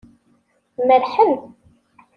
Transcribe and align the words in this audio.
Merrḥen. 0.87 1.33